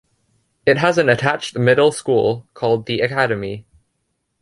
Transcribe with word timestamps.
It 0.65 0.79
has 0.79 0.97
an 0.97 1.09
attached 1.09 1.55
middle 1.59 1.91
school 1.91 2.47
called 2.55 2.87
the 2.87 3.01
"Academy". 3.01 3.67